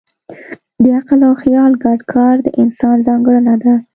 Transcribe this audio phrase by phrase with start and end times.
[0.83, 3.73] د عقل او خیال ګډ کار د انسان ځانګړنه ده.